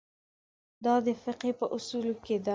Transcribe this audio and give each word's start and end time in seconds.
دا 0.85 0.95
د 1.05 1.07
فقهې 1.23 1.51
په 1.59 1.65
اصولو 1.75 2.13
کې 2.25 2.35
ده. 2.43 2.49